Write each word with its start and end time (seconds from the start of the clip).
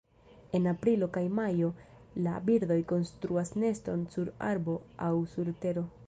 En 0.59 0.63
aprilo 0.71 1.07
kaj 1.17 1.21
majo 1.39 1.67
la 2.27 2.33
birdoj 2.47 2.77
konstruas 2.91 3.53
neston 3.65 4.05
sur 4.15 4.31
arbo 4.47 4.79
aŭ 5.09 5.11
sur 5.35 5.53
tero. 5.67 5.85